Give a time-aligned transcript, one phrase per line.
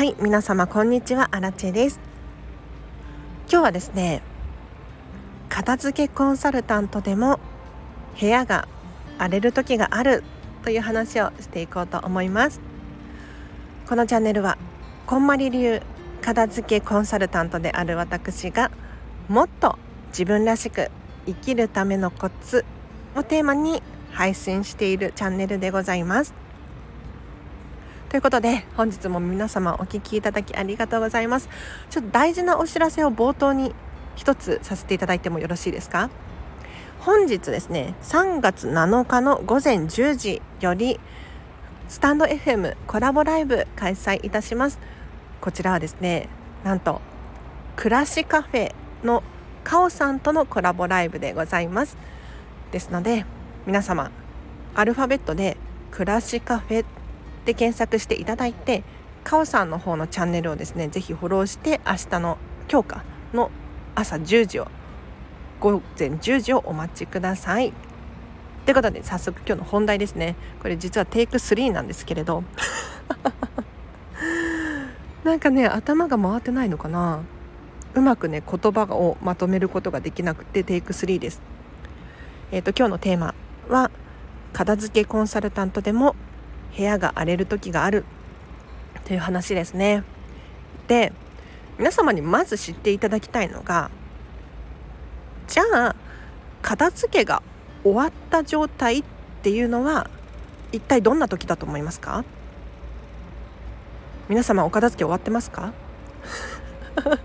[0.00, 1.28] はい皆様こんにちは。
[1.30, 2.00] アラチェです。
[3.50, 4.22] 今日はですね
[5.50, 7.38] 片付けコンサルタントでも
[8.18, 8.66] 部屋が
[9.18, 10.24] 荒れる時がある
[10.64, 12.62] という話をしていこうと思います。
[13.86, 14.56] このチャンネルは
[15.06, 15.82] こんまり流
[16.22, 18.70] 片付けコンサルタントである私が
[19.28, 19.78] もっと
[20.12, 20.90] 自分らしく
[21.26, 22.64] 生きるためのコツ
[23.14, 26.39] をテーマに配信しているチャンネルでございます。
[28.10, 31.48] ということで本日も皆様お聴きいただきありがとうございます。
[31.90, 33.72] ちょっと大事なお知らせを冒頭に
[34.16, 36.10] 一つさせていただいてもよろしいですか？
[36.98, 40.98] 本日ですね3月7日の午前10時より
[41.86, 44.80] スタンド FM コラボライブ開催いたします。
[45.40, 46.28] こちらはですね
[46.64, 47.00] なんと
[47.76, 48.74] 暮らしカフェ
[49.04, 49.22] の
[49.62, 51.96] カオさんとのコラボライブでございます。
[52.72, 53.24] ですので
[53.68, 54.10] 皆様
[54.74, 55.56] アルファベットで
[55.92, 56.84] 暮らしカフェ
[57.44, 58.82] で検索していただいて
[59.24, 62.38] カオさんの方のチャンネルをですねぜひフォローして明日の
[62.70, 63.50] 今日かの
[63.94, 64.68] 朝10時を
[65.60, 67.72] 午前10時をお待ちください。
[68.64, 70.36] ということで早速今日の本題ですね。
[70.60, 72.44] これ実はテイク3なんですけれど。
[75.24, 77.20] なんかね頭が回ってないのかな。
[77.94, 81.42] うまくね言葉をまとめることができなくてテイク3です。
[82.52, 83.34] えっ、ー、と今日のテーマ
[83.68, 83.90] は
[84.52, 86.16] 片付けコンサルタントでも
[86.76, 88.04] 部屋が荒れる時がある。
[89.04, 90.04] という話ですね。
[90.86, 91.12] で
[91.78, 93.90] 皆様にまず知っていただきたいのが
[95.48, 95.96] じゃあ
[96.62, 97.42] 片付けが
[97.82, 99.04] 終わった状態っ
[99.42, 100.10] ていうのは
[100.72, 102.24] 一体どんな時だと思いますか？
[104.28, 105.72] 皆様お片付け終わってますか？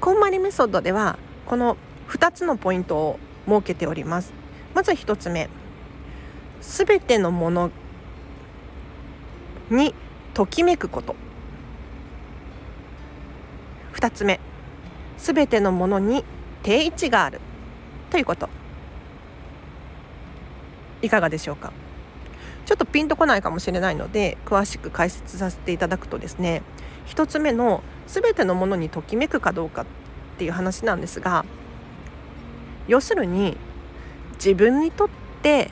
[0.00, 1.76] こんまりメソッドではこの
[2.08, 4.32] 2つのポイントを設けております。
[4.74, 5.48] まず1つ目
[6.66, 7.70] 全てのもの
[9.70, 9.94] に
[10.32, 11.14] ときめくこと。
[13.94, 14.40] 2つ目。
[15.18, 16.24] 全てのものに
[16.62, 17.40] 定位置がある
[18.10, 18.48] ということ。
[21.02, 21.72] いかがでしょうか？
[22.66, 26.62] ちょっとピンとこないかもしれないので詳しく解説させていただくとですね。
[27.06, 29.86] 1つ目の全てのものにときめくかどうかっ
[30.38, 31.44] ていう話なんですが
[32.88, 33.56] 要するに
[34.34, 35.08] 自分にとっ
[35.42, 35.70] て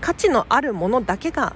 [0.00, 1.54] 価値のあるものだけが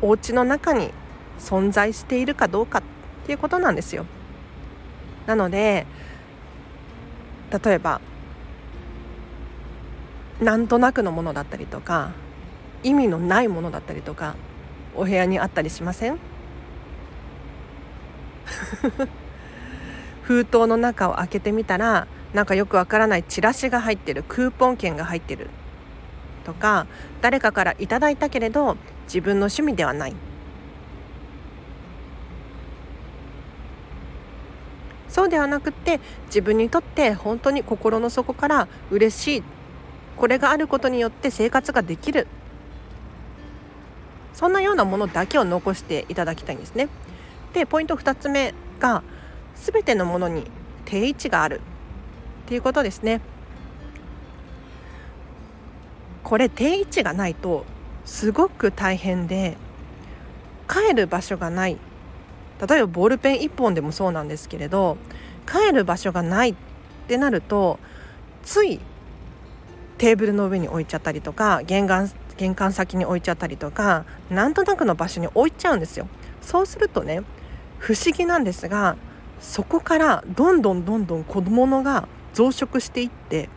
[0.00, 0.92] お家の中に
[1.38, 2.82] 存在しているかどうかっ
[3.26, 4.04] ていうことなんですよ。
[5.26, 5.86] なので
[7.64, 8.00] 例えば
[10.40, 12.10] なんとなくのものだったりとか
[12.82, 14.34] 意味のないものだったりとか
[14.96, 16.18] お部屋にあったりしません？
[20.22, 25.48] 封筒の中を開けてみたらなんかよくわからないチラシが入ってるクーポン券が入ってる
[26.42, 26.86] とか
[27.20, 28.76] 誰かからいただいたけれど
[29.06, 30.14] 自分の趣味ではない
[35.08, 39.42] そうではなくって自分にとって本当に心の底から嬉しい
[40.16, 42.26] これがあることによって生活ができる
[44.32, 46.88] そんなようなものだけを残していただきたいんですね。
[47.52, 49.02] でポイント2つ目が
[49.54, 50.50] 全てのものに
[50.86, 51.60] 定位置がある
[52.46, 53.20] っていうことですね。
[56.32, 57.66] これ定位置がないと
[58.06, 59.58] すごく大変で
[60.66, 61.76] 帰る場所がない
[62.66, 64.96] 例えばボールペン1本でもそうなんですけれど
[65.46, 66.54] 帰る場所がないっ
[67.06, 67.78] てなると
[68.42, 68.80] つい
[69.98, 76.08] テーブルの上に置いちゃったりとか玄関玄関先に置いちゃったりとかなんとなくの場所に置いちゃうんですよ。
[76.40, 77.20] そうするとね
[77.78, 78.96] 不思議なんですが
[79.38, 83.50] そこからどんどんどんどん子供のが増殖していって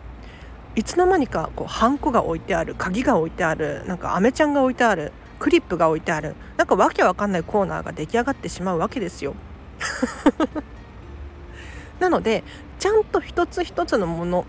[0.76, 9.36] いつの間にかこうハンコが置いてある鍵が置いてあるなんかアメちゃんが置いてあるクリップが置いてあるなんかわけわかんないコーナーが出来上がってしまうわけですよ。
[12.00, 12.44] なので
[12.80, 14.46] ちゃんと一つ一つのもの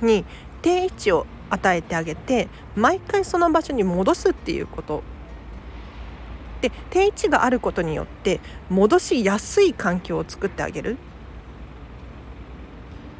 [0.00, 0.24] に
[0.62, 5.02] 定位置を与えてあげて毎回その場所に戻すっていうこと
[6.60, 10.96] で定位置があることによって戻しやすい環境を作ってあげる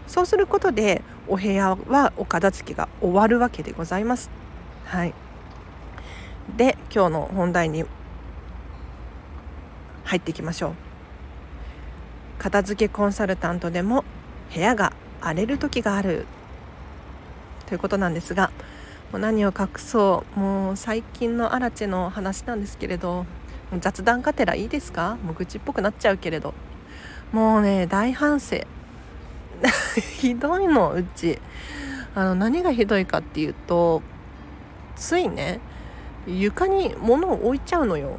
[0.06, 4.30] そうすることでお部屋はお片付けが終わるわけでございます。
[4.84, 5.14] はい、
[6.56, 7.84] で今日の本題に
[10.04, 10.72] 入っていきましょう。
[12.38, 14.04] 片付けコンサルタントでも
[14.52, 16.26] 部屋が荒れる時がある。
[17.66, 18.50] ということなんですが
[19.12, 20.40] もう何を隠そう。
[20.40, 23.26] もう最近のアラチェの話なんですけれど
[23.78, 25.16] 雑談がてらいいですか？
[25.22, 26.54] もう愚痴っぽくなっちゃうけれど。
[27.30, 28.56] もうね大反省。
[30.18, 31.38] ひどいのうち。
[32.14, 34.02] あの何がひどいかっていうと
[34.96, 35.60] ついね
[36.26, 38.18] 床に物を置いちゃうのよ。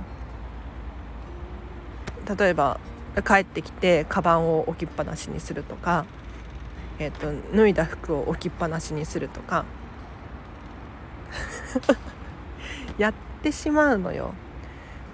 [2.38, 2.80] 例えば
[3.26, 6.06] 帰ってきてカバンを置きっぱなしにするとか、
[6.98, 9.66] えーと、脱いだ服を置きっぱなしにするとか
[12.98, 14.34] やってしまうのよ。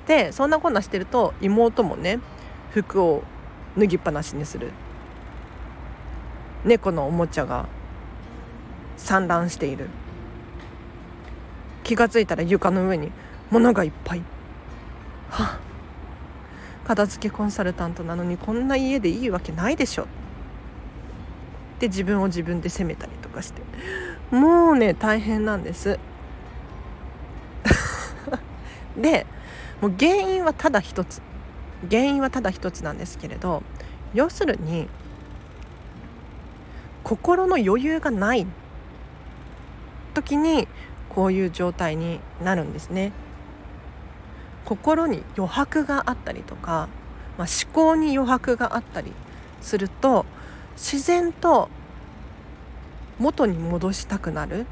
[0.06, 2.20] でそんなこんなしてると妹もね
[2.72, 3.24] 服を
[3.78, 4.72] 脱ぎっぱなしにする。
[6.68, 7.66] 猫のおもちゃが
[8.98, 9.88] 散乱している。
[11.84, 13.10] 気が付いたら床の上に
[13.50, 14.22] 物がいっぱい。
[15.30, 15.60] は
[16.86, 20.04] 片付けコンサルタントなのにこんな家でいいわけないでしょ。
[20.04, 20.06] っ
[21.80, 23.62] て自分を自分で責めたりとかして。
[24.30, 25.98] もうね大変なんです。
[28.98, 29.26] で
[29.80, 31.22] もう原因はただ一つ。
[31.90, 33.62] 原因はただ一つなんですけれど
[34.14, 34.90] 要するに
[37.08, 38.46] 心の余裕がない
[40.14, 40.68] 時に
[41.08, 43.14] こういう状態になるんですね。
[44.66, 46.90] 心に余白があったりとか、
[47.38, 49.14] まあ、思考に余白があったり
[49.62, 50.26] すると
[50.76, 51.70] 自然と
[53.20, 54.66] 元に戻したくなる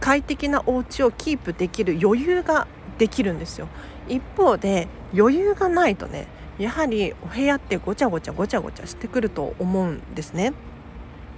[0.00, 2.66] 快適なお家をキープできる余裕が
[2.98, 3.68] できるんですよ。
[4.06, 4.86] 一方で
[5.16, 6.26] 余裕がないとね
[6.58, 10.52] やはりお部屋ってごちゃごちゃごちゃごちゃしてくると思うんですね。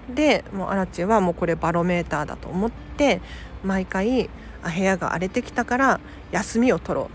[0.09, 3.21] でもうアラチェはもうこれバロメーターだと思って
[3.63, 4.29] 毎回
[4.63, 7.11] あ部屋が荒れてきたから休みを取ろ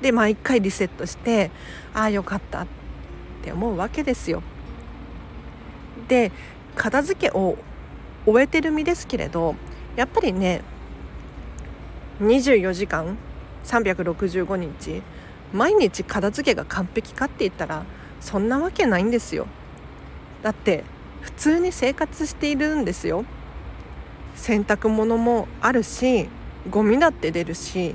[0.00, 1.50] うで毎回リセットして
[1.92, 2.66] ああよかったっ
[3.42, 4.42] て思うわけですよ。
[6.06, 6.30] で
[6.76, 7.58] 片付けを
[8.24, 9.56] 終えてる身ですけれど
[9.96, 10.62] やっぱりね
[12.20, 13.16] 24時間
[13.64, 15.02] 365日
[15.52, 17.84] 毎日片付けが完璧かって言ったら
[18.20, 19.46] そんなわけないんですよ。
[20.42, 20.84] だって
[21.20, 23.24] 普通に生活しているんですよ。
[24.36, 26.28] 洗濯物もあるし
[26.70, 27.94] ゴミだって出るし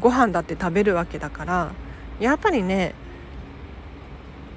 [0.00, 1.72] ご飯だって食べるわけだから。
[2.20, 2.94] やっぱりね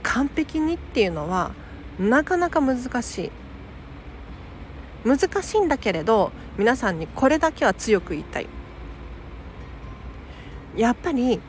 [0.03, 1.51] 完璧にっていうのは
[1.99, 3.31] なかなか難しい。
[5.05, 8.47] 難しいんだけれど皆さんにこれだけは強く言いたい。
[10.75, 11.39] やっぱり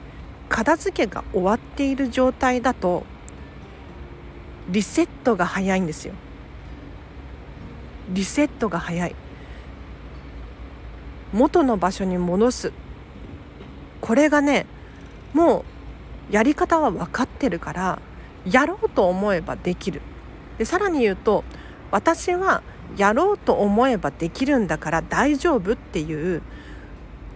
[0.49, 3.05] 片付けが終わっている状態だと
[4.69, 6.15] リセットが早いんですよ。
[8.11, 9.15] リセットが早い。
[11.32, 12.73] 元の場所に戻す。
[14.00, 14.67] これがね
[15.35, 15.65] も
[16.31, 18.03] うやり方は分かってるから
[18.44, 20.03] やろうと思えばできる。
[20.59, 21.44] でさらに言うと
[21.91, 22.62] 私は
[22.97, 26.43] やろうと思えばできるんだから大丈夫っていう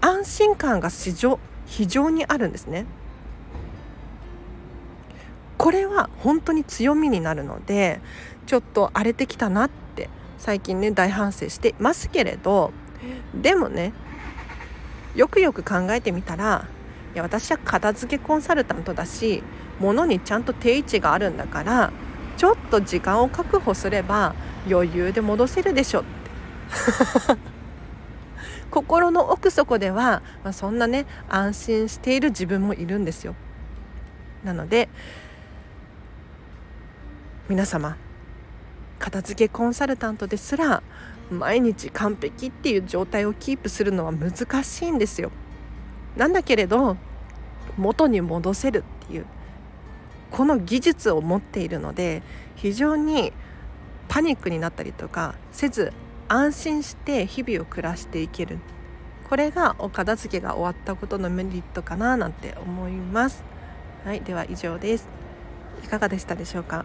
[0.01, 2.87] 安心感が非常非常にあるんですね。
[5.63, 8.01] これは本当に強みになるので
[8.47, 12.73] ちょっと荒れてきたなって最近ね大反省してますけれど
[13.33, 13.93] でもね
[15.15, 16.67] よくよく考えてみたら
[17.15, 19.45] いや私は片付けコンサルタントだし
[19.79, 21.93] 物にちゃんと定位置があるんだから
[22.37, 24.35] ちょっと時間を確保すれば
[24.69, 26.11] 余裕で戻せるでしょって。
[28.73, 33.37] 心の奥底では、まあ、そんなね安心している自分もいるんですよ。
[34.43, 34.89] なので
[37.49, 37.97] 皆様
[39.01, 40.83] 片付けコンサルタントですら
[41.29, 45.33] 毎日完璧っていう状態をキープするのは難しいんですよ。
[46.17, 46.97] なんだけれど
[47.77, 49.27] 元に戻せるっていう
[50.31, 52.23] この技術を持っているので
[52.55, 53.33] 非常に
[54.09, 55.93] パニックになったりとかせず
[56.29, 58.61] 安心して日々を暮らしていける。
[59.29, 63.43] これがお片付けが終わったことのメリットかななんて思います。
[64.05, 65.09] はいでは以上です。
[65.83, 66.85] いかがでしたでしょうか？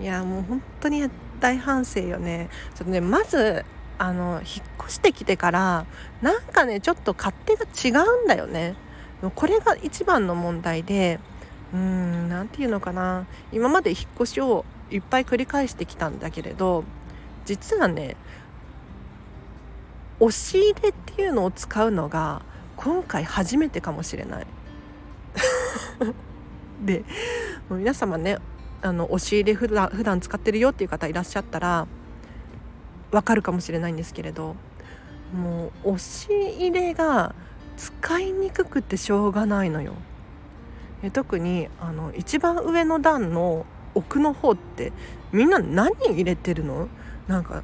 [0.00, 1.08] いやもう本当に
[1.40, 2.48] 大反省よね。
[2.74, 3.64] ちょっとねまず
[3.98, 5.86] あの引っ越してきてから
[6.22, 8.74] なんかねちょっと勝手が違うんだよね。
[9.34, 11.18] これが一番の問題で
[11.72, 13.26] うーん何て言うのかな。
[13.52, 16.84] 今まで引っ越しをいっぱい繰り返してきたんだけれど
[17.44, 18.16] 実はね
[20.20, 22.42] 押し入れっていうのを使うのが
[22.76, 24.46] 今回初めてかもしれない。
[26.84, 27.04] で
[27.70, 28.38] 皆様ね
[28.82, 31.86] あの押し入れ普段普段使ってるよっていう方いらっしゃったら
[33.10, 34.54] わかるかもしれないんですけれど
[35.34, 37.34] もう押し入れが
[37.76, 39.94] 使いにくくてしょうがないのよ。
[41.02, 44.92] え特にあの一番上の段の奥の方って
[45.32, 46.88] みんな何入れてるの？
[47.28, 47.62] なんか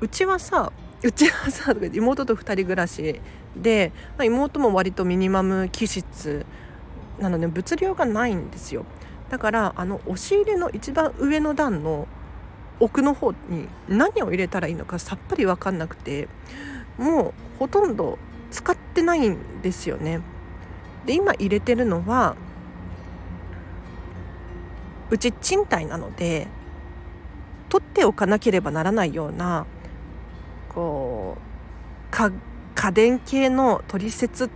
[0.00, 3.20] うちはさうちはさ妹と2人暮らし
[3.56, 6.44] で、まあ、妹も割とミニマム気質
[7.20, 8.84] なので物量がないんですよ
[9.32, 12.06] だからあの押し入れの一番上の段の
[12.80, 16.28] 奥の方に何を入れたらいいのかさっぱり分かんなくて
[16.98, 18.18] もうほとんど
[18.50, 20.20] 使ってないんですよね。
[21.06, 22.36] で今入れてるのは
[25.08, 26.46] うち賃貸なので
[27.70, 29.64] 取っておかなければならないような
[30.68, 32.14] こう
[32.74, 34.50] 家電系の取説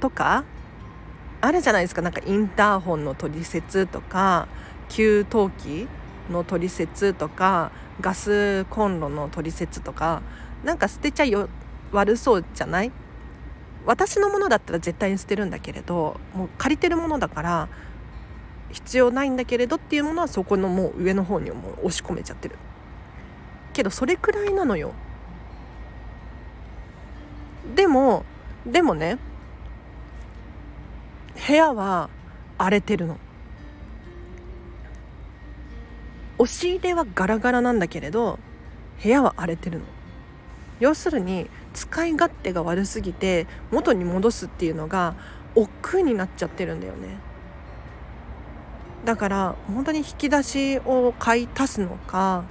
[0.00, 0.44] とか
[1.40, 2.02] あるじゃないですか。
[2.02, 4.48] なんかインターホンの取説とか
[4.88, 5.88] 給湯器
[6.30, 10.22] の取説とかガスコンロの取説とか。
[10.64, 11.48] なんか捨てちゃよ
[11.92, 12.90] 悪そうじゃない？
[13.86, 17.68] 私のものだったら絶対に捨てるんだけれどもう借りてるものだから
[18.72, 22.56] 必要ないんだけれどっていうものはそこのもう上の方にもう押し込めちゃってる。
[23.72, 24.92] けどそれくらいなのよ。
[27.76, 28.24] でも
[28.66, 29.16] でもね
[31.48, 32.10] 部屋は
[32.58, 33.16] 荒れてるの。
[36.36, 38.38] 押し入れはガラガラなんだけれど
[39.02, 39.86] 部屋は荒れてるの。
[40.78, 45.14] 要するに使い勝手が悪すぎて元に戻すっていうのが
[45.54, 47.16] 億劫になっちゃってるんだよね。
[49.06, 52.44] だから本当に引き出しを買い足すのか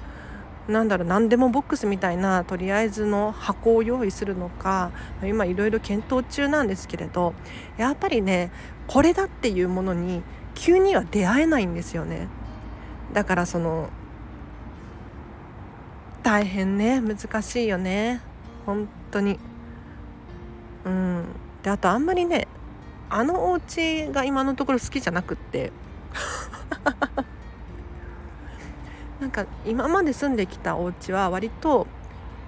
[0.67, 4.91] なんだろう何でもボックスみたいなとりあえずの箱を用意するのか
[5.23, 7.33] 今いろいろ検討中なんですけれど
[7.77, 8.51] やっぱりね
[8.87, 10.23] これだっていうものに
[10.55, 12.27] 急には出会えないんですよね。
[13.13, 13.89] だからその
[16.23, 18.21] 大変ね難しいよね。
[18.65, 19.39] 本当に。
[20.83, 21.25] うん。
[21.63, 22.47] であとあんまりね
[23.09, 25.71] あのお家が今のところ好きじゃなくって。
[29.19, 31.87] なんか今まで住んできたお家は割と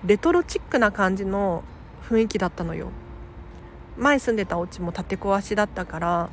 [0.06, 1.64] レトロチックな感じの
[2.08, 2.90] 雰囲気だったのよ。
[3.98, 6.30] 前住んでたお家も建て壊しだったから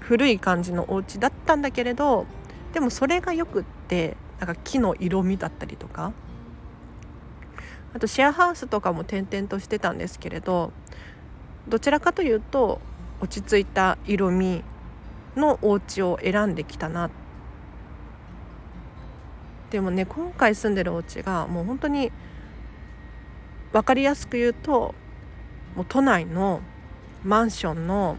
[0.00, 2.26] 古い感じのお家だったんだけれど
[2.72, 6.12] でもそれがよくってなんか木の色味だったりとか。
[7.94, 10.72] あとシェアハウスとかも転々としてたんですけれど
[11.68, 12.82] どちらかというと
[13.20, 14.62] 落ち着いた色味
[15.36, 17.27] のお家を選んできたなって
[19.70, 22.10] でもね今回住んでるお家がもう本当に
[23.72, 24.94] 分かりやすく言うと
[25.76, 26.60] もう都内の
[27.22, 28.16] マンションの、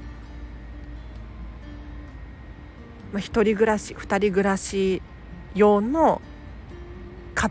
[3.12, 5.02] まあ、1人暮らし2人暮らし
[5.56, 6.22] 用の
[7.34, 7.50] か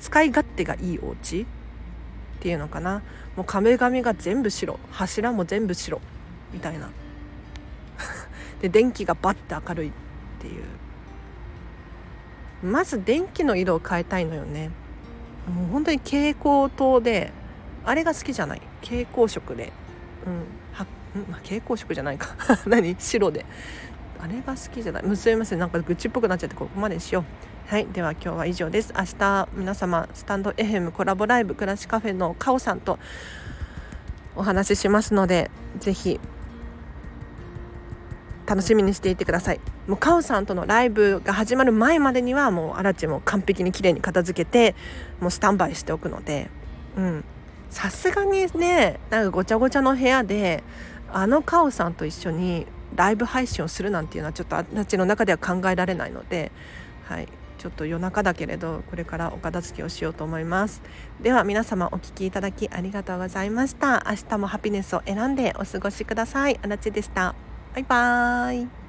[0.00, 1.46] 使い勝手がいいお家っ
[2.40, 3.02] ていうのかな。
[3.36, 6.00] もう壁紙が全部白柱も全部白
[6.52, 6.90] みたいな。
[8.60, 9.92] で電気がバッて明るいっ
[10.40, 10.62] ていう。
[12.64, 14.70] まず電気の色を変えたいのよね。
[15.46, 17.32] もう本当に蛍光灯で
[17.84, 18.62] あれが好きじゃない。
[18.82, 19.72] 蛍光色で。
[20.26, 20.44] うん。
[20.72, 20.86] は、
[21.28, 22.34] まあ、蛍光色じゃないか。
[22.66, 22.96] 何？
[22.98, 23.44] 白で。
[24.20, 25.02] あれが好きじゃない。
[25.04, 25.58] むすいません。
[25.58, 27.70] なんか愚痴っぽくなっちゃってここまでしよう。
[27.70, 27.86] はい。
[27.86, 28.94] では今日は以上です。
[28.96, 32.98] 明日皆様スタンド FM コラボライブ暮らしカフェのカオさんと
[34.36, 36.18] お話ししますのでぜひ
[38.46, 39.60] 楽しみにしていてください。
[39.86, 44.74] もうカオさんとのライブが始まる前までにはもうアラチも完璧に綺麗に片付けて
[45.20, 46.50] もうスタンバイしておくので。
[46.96, 47.24] うん。
[47.70, 50.62] さすがにねなんかごちゃごちゃの部屋で
[51.12, 56.52] あのカオさんと一緒にライブ配信をするなんていうのはちょっとあたちの中では考えられないので、
[57.04, 57.26] はい、
[57.58, 60.82] ちょっと夜中だけれどこれからお片付けをしようと思います。
[61.20, 64.06] では皆様お聴きいただきありがとうございました。
[64.08, 66.60] 明日もハピネスを選んでお過ごしください。
[66.62, 67.34] あらちでした。
[67.74, 68.83] バイバーイ。